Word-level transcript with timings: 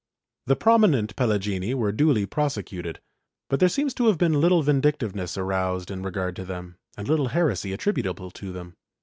^ 0.01 0.03
The 0.47 0.55
prominent 0.55 1.15
Pelagini 1.15 1.75
were 1.75 1.91
duly 1.91 2.25
prosecuted, 2.25 2.99
but 3.51 3.59
there 3.59 3.69
seems 3.69 3.93
to 3.93 4.07
have 4.07 4.17
been 4.17 4.41
little 4.41 4.63
vindictiveness 4.63 5.37
aroused 5.37 5.91
in 5.91 6.01
regard 6.01 6.35
to 6.37 6.43
them 6.43 6.77
and 6.97 7.07
little 7.07 7.27
heresy 7.27 7.71
attributable 7.71 8.31
to 8.31 8.51
them. 8.51 8.73